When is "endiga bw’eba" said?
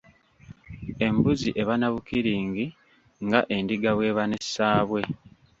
3.55-4.23